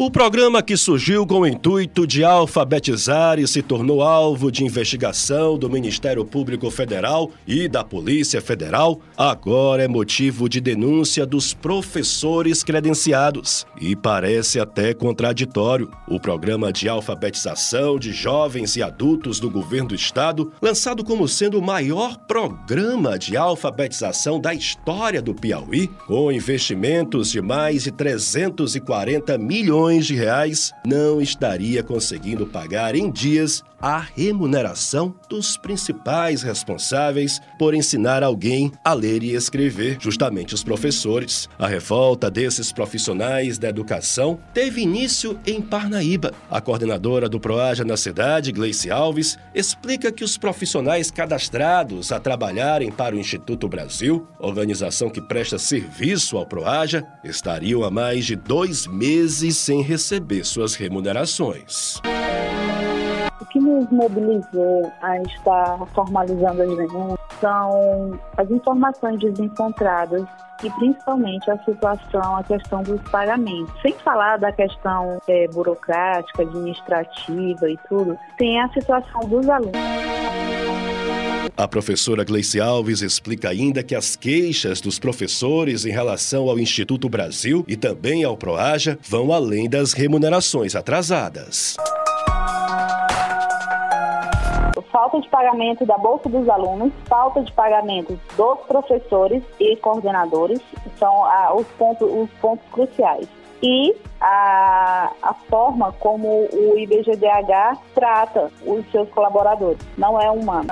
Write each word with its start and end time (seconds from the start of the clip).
O 0.00 0.12
programa 0.12 0.62
que 0.62 0.76
surgiu 0.76 1.26
com 1.26 1.40
o 1.40 1.46
intuito 1.46 2.06
de 2.06 2.22
alfabetizar 2.22 3.40
e 3.40 3.48
se 3.48 3.60
tornou 3.60 4.00
alvo 4.00 4.48
de 4.48 4.64
investigação 4.64 5.58
do 5.58 5.68
Ministério 5.68 6.24
Público 6.24 6.70
Federal 6.70 7.32
e 7.44 7.66
da 7.66 7.82
Polícia 7.82 8.40
Federal, 8.40 9.00
agora 9.16 9.82
é 9.82 9.88
motivo 9.88 10.48
de 10.48 10.60
denúncia 10.60 11.26
dos 11.26 11.52
professores 11.52 12.62
credenciados. 12.62 13.66
E 13.80 13.96
parece 13.96 14.60
até 14.60 14.94
contraditório. 14.94 15.90
O 16.06 16.20
programa 16.20 16.72
de 16.72 16.88
alfabetização 16.88 17.98
de 17.98 18.12
jovens 18.12 18.76
e 18.76 18.82
adultos 18.84 19.40
do 19.40 19.50
governo 19.50 19.88
do 19.88 19.94
estado, 19.96 20.52
lançado 20.62 21.02
como 21.02 21.26
sendo 21.26 21.58
o 21.58 21.62
maior 21.62 22.16
programa 22.18 23.18
de 23.18 23.36
alfabetização 23.36 24.40
da 24.40 24.54
história 24.54 25.20
do 25.20 25.34
Piauí, 25.34 25.88
com 26.06 26.30
investimentos 26.30 27.32
de 27.32 27.42
mais 27.42 27.82
de 27.82 27.90
340 27.90 29.36
milhões 29.36 29.87
de 29.96 30.14
reais, 30.14 30.72
não 30.86 31.20
estaria 31.20 31.82
conseguindo 31.82 32.46
pagar 32.46 32.94
em 32.94 33.10
dias 33.10 33.62
a 33.80 33.98
remuneração 33.98 35.14
dos 35.28 35.56
principais 35.56 36.42
responsáveis 36.42 37.40
por 37.58 37.74
ensinar 37.74 38.22
alguém 38.22 38.72
a 38.84 38.92
ler 38.92 39.22
e 39.22 39.34
escrever, 39.34 39.98
justamente 40.00 40.54
os 40.54 40.64
professores. 40.64 41.48
A 41.58 41.66
revolta 41.66 42.30
desses 42.30 42.72
profissionais 42.72 43.58
da 43.58 43.68
educação 43.68 44.38
teve 44.52 44.82
início 44.82 45.38
em 45.46 45.60
Parnaíba. 45.60 46.32
A 46.50 46.60
coordenadora 46.60 47.28
do 47.28 47.40
Proaja 47.40 47.84
na 47.84 47.96
cidade, 47.96 48.52
Gleice 48.52 48.90
Alves, 48.90 49.38
explica 49.54 50.10
que 50.10 50.24
os 50.24 50.36
profissionais 50.36 51.10
cadastrados 51.10 52.10
a 52.12 52.18
trabalharem 52.18 52.90
para 52.90 53.14
o 53.14 53.18
Instituto 53.18 53.68
Brasil, 53.68 54.26
organização 54.38 55.10
que 55.10 55.20
presta 55.20 55.58
serviço 55.58 56.36
ao 56.36 56.46
Proaja, 56.46 57.04
estariam 57.22 57.84
há 57.84 57.90
mais 57.90 58.26
de 58.26 58.34
dois 58.34 58.86
meses 58.86 59.56
sem 59.56 59.82
receber 59.82 60.44
suas 60.44 60.74
remunerações 60.74 62.00
que 63.46 63.58
nos 63.58 63.88
mobilizou 63.90 64.92
a 65.02 65.18
estar 65.22 65.78
formalizando 65.94 66.62
as 66.62 66.76
denúncias 66.76 67.18
são 67.40 68.18
as 68.36 68.50
informações 68.50 69.20
desencontradas 69.20 70.24
e 70.62 70.70
principalmente 70.70 71.50
a 71.50 71.58
situação, 71.64 72.36
a 72.36 72.42
questão 72.42 72.82
dos 72.82 73.00
pagamentos. 73.10 73.72
Sem 73.80 73.92
falar 73.92 74.38
da 74.38 74.50
questão 74.50 75.20
é, 75.28 75.46
burocrática, 75.48 76.42
administrativa 76.42 77.70
e 77.70 77.78
tudo, 77.88 78.18
tem 78.36 78.60
a 78.60 78.68
situação 78.70 79.20
dos 79.28 79.48
alunos. 79.48 79.78
A 81.56 81.66
professora 81.66 82.24
Gleice 82.24 82.60
Alves 82.60 83.02
explica 83.02 83.48
ainda 83.48 83.82
que 83.82 83.94
as 83.94 84.14
queixas 84.14 84.80
dos 84.80 84.98
professores 84.98 85.84
em 85.84 85.90
relação 85.90 86.48
ao 86.48 86.58
Instituto 86.58 87.08
Brasil 87.08 87.64
e 87.66 87.76
também 87.76 88.22
ao 88.22 88.36
Proaja 88.36 88.96
vão 89.08 89.32
além 89.32 89.68
das 89.68 89.92
remunerações 89.92 90.76
atrasadas 90.76 91.76
falta 94.98 95.20
de 95.20 95.28
pagamento 95.28 95.86
da 95.86 95.96
bolsa 95.96 96.28
dos 96.28 96.48
alunos, 96.48 96.92
falta 97.06 97.40
de 97.40 97.52
pagamento 97.52 98.18
dos 98.36 98.58
professores 98.66 99.44
e 99.60 99.76
coordenadores, 99.76 100.60
são 100.98 101.24
ah, 101.24 101.54
os, 101.54 101.68
pontos, 101.78 102.10
os 102.10 102.28
pontos 102.40 102.66
cruciais. 102.72 103.28
E 103.62 103.94
a, 104.20 105.12
a 105.22 105.34
forma 105.48 105.92
como 105.92 106.48
o 106.52 106.78
IBGDH 106.78 107.78
trata 107.94 108.50
os 108.64 108.84
seus 108.90 109.08
colaboradores. 109.10 109.78
Não 109.96 110.20
é 110.20 110.30
humano. 110.30 110.68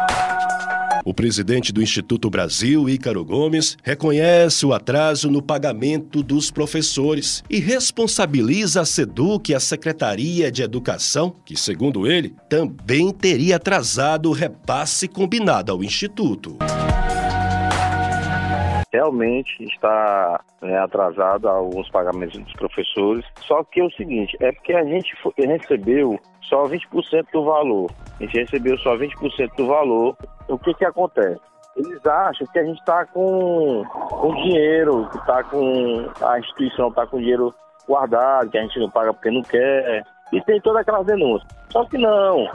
O 1.05 1.15
presidente 1.15 1.73
do 1.73 1.81
Instituto 1.81 2.29
Brasil, 2.29 2.89
Ícaro 2.89 3.25
Gomes, 3.25 3.77
reconhece 3.83 4.67
o 4.67 4.73
atraso 4.73 5.31
no 5.31 5.41
pagamento 5.41 6.23
dos 6.23 6.51
professores 6.51 7.45
e 7.49 7.61
responsabiliza 7.61 8.81
a 8.81 8.85
SEDUC 8.85 9.53
e 9.53 9.55
a 9.55 9.61
Secretaria 9.61 10.51
de 10.51 10.63
Educação, 10.63 11.33
que, 11.45 11.57
segundo 11.57 12.07
ele, 12.09 12.35
também 12.49 13.13
teria 13.13 13.57
atrasado 13.57 14.31
o 14.31 14.33
repasse 14.33 15.07
combinado 15.07 15.71
ao 15.71 15.85
Instituto 15.85 16.59
realmente 18.97 19.63
está 19.65 20.41
né, 20.63 20.79
atrasado 20.79 21.49
alguns 21.49 21.89
pagamentos 21.91 22.39
dos 22.39 22.53
professores. 22.55 23.25
Só 23.41 23.63
que 23.65 23.81
é 23.81 23.85
o 23.85 23.91
seguinte, 23.91 24.37
é 24.41 24.51
porque 24.53 24.73
a 24.73 24.85
gente 24.85 25.15
recebeu 25.37 26.19
só 26.43 26.65
20% 26.65 27.27
do 27.33 27.45
valor. 27.45 27.91
A 28.19 28.23
gente 28.23 28.39
recebeu 28.39 28.79
só 28.79 28.97
20% 28.97 29.55
do 29.57 29.67
valor. 29.67 30.17
O 30.49 30.59
que 30.59 30.73
que 30.75 30.85
acontece? 30.85 31.41
Eles 31.77 32.07
acham 32.07 32.47
que 32.47 32.59
a 32.59 32.65
gente 32.65 32.79
está 32.79 33.05
com, 33.05 33.85
com 33.85 34.35
dinheiro, 34.35 35.07
que 35.11 35.19
está 35.19 35.45
com 35.45 36.09
a 36.23 36.39
instituição 36.39 36.89
está 36.89 37.07
com 37.07 37.19
dinheiro 37.19 37.55
guardado, 37.87 38.51
que 38.51 38.57
a 38.57 38.63
gente 38.63 38.79
não 38.79 38.91
paga 38.91 39.13
porque 39.13 39.31
não 39.31 39.43
quer. 39.43 40.03
E 40.33 40.41
tem 40.43 40.61
toda 40.61 40.81
aquela 40.81 41.05
denúncia. 41.05 41.47
Só 41.71 41.85
que 41.85 41.99
não. 41.99 42.49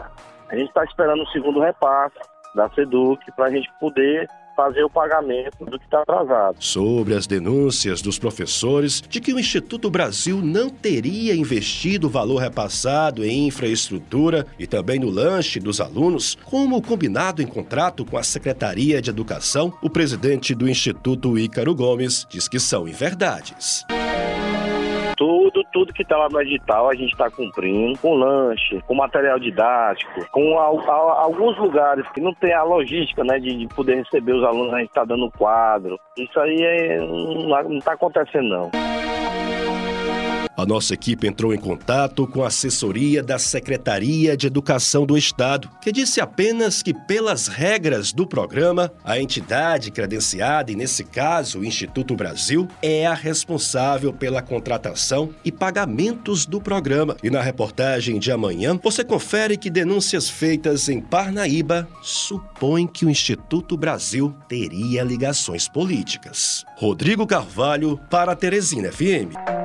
A 0.50 0.56
gente 0.56 0.69
está 0.69 0.84
esperando 0.84 1.22
o 1.22 1.28
segundo 1.28 1.59
repasse 1.59 2.18
da 2.56 2.68
SEDUC 2.69 3.31
para 3.34 3.46
a 3.46 3.50
gente 3.50 3.72
poder 3.79 4.28
fazer 4.56 4.84
o 4.84 4.90
pagamento 4.90 5.66
do 5.66 5.80
que 5.80 5.86
está 5.86 6.02
atrasado. 6.02 6.58
Sobre 6.60 7.16
as 7.16 7.28
denúncias 7.28 8.02
dos 8.02 8.20
professores 8.20 9.02
de 9.02 9.20
que 9.20 9.34
o 9.34 9.40
Instituto 9.40 9.90
Brasil 9.90 10.42
não 10.42 10.70
teria 10.70 11.36
investido 11.36 12.08
o 12.08 12.10
valor 12.10 12.38
repassado 12.38 13.24
em 13.24 13.48
infraestrutura 13.48 14.46
e 14.58 14.68
também 14.68 15.00
no 15.00 15.10
lanche 15.10 15.60
dos 15.60 15.80
alunos, 15.80 16.38
como 16.46 16.82
combinado 16.82 17.42
em 17.42 17.48
contrato 17.48 18.06
com 18.06 18.18
a 18.18 18.24
Secretaria 18.24 19.02
de 19.02 19.10
Educação, 19.10 19.74
o 19.82 19.90
presidente 19.90 20.54
do 20.56 20.70
Instituto 20.70 21.38
Ícaro 21.38 21.76
Gomes 21.76 22.26
diz 22.30 22.48
que 22.48 22.60
são 22.60 22.88
inverdades 22.88 23.86
tudo, 25.22 25.64
tudo 25.72 25.94
que 25.94 26.02
está 26.02 26.18
lá 26.18 26.28
no 26.32 26.42
edital 26.42 26.90
a 26.90 26.96
gente 26.96 27.12
está 27.12 27.30
cumprindo, 27.30 27.96
com 28.00 28.16
lanche, 28.16 28.82
com 28.88 28.96
material 28.96 29.38
didático, 29.38 30.28
com 30.32 30.58
a, 30.58 30.64
a, 30.64 31.22
alguns 31.22 31.56
lugares 31.59 32.09
que 32.09 32.20
não 32.20 32.34
tem 32.34 32.52
a 32.54 32.64
logística, 32.64 33.24
né, 33.24 33.38
de, 33.38 33.56
de 33.56 33.68
poder 33.68 33.98
receber 33.98 34.34
os 34.34 34.44
alunos, 34.44 34.74
a 34.74 34.80
gente 34.80 34.90
está 34.90 35.06
dando 35.06 35.30
quadro. 35.38 36.00
Isso 36.18 36.40
aí 36.40 36.59
é, 36.59 36.98
não 36.98 37.78
está 37.78 37.94
acontecendo 37.94 38.50
não. 38.50 39.01
A 40.58 40.66
nossa 40.66 40.94
equipe 40.94 41.28
entrou 41.28 41.54
em 41.54 41.58
contato 41.58 42.28
com 42.28 42.44
a 42.44 42.48
assessoria 42.48 43.24
da 43.24 43.40
Secretaria 43.40 44.36
de 44.36 44.48
Educação 44.48 45.06
do 45.06 45.18
Estado, 45.18 45.70
que 45.82 45.92
disse 45.92 46.20
apenas 46.20 46.84
que, 46.84 46.94
pelas 46.94 47.48
regras 47.48 48.12
do 48.12 48.28
programa, 48.28 48.92
a 49.04 49.20
entidade 49.20 49.92
credenciada, 49.92 50.72
e 50.72 50.76
nesse 50.76 51.04
caso 51.04 51.60
o 51.60 51.66
Instituto 51.66 52.16
Brasil, 52.16 52.68
é 52.82 53.08
a 53.08 53.14
responsável 53.14 54.12
pela 54.12 54.42
contratação 54.42 55.34
e 55.44 55.52
pagamentos 55.52 56.46
do 56.46 56.60
programa. 56.60 57.16
E 57.24 57.30
na 57.30 57.42
reportagem 57.42 58.20
de 58.20 58.32
amanhã, 58.32 58.80
você 58.82 59.04
confere 59.04 59.58
que 59.58 59.70
denúncias 59.70 60.30
feitas 60.30 60.90
em 60.90 61.00
Parnaíba 61.00 61.88
supõem 62.02 62.86
que 62.86 63.06
o 63.06 63.10
Instituto 63.10 63.78
Brasil 63.78 64.36
teria 64.48 65.04
ligações 65.04 65.68
políticas. 65.68 66.66
Rodrigo 66.76 67.26
Carvalho 67.26 68.00
para 68.10 68.36
Teresina 68.36 68.92
FM. 68.92 69.61